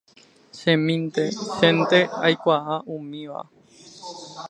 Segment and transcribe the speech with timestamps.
[0.59, 1.23] chemínte,
[1.57, 3.39] chénte aikuaa umíva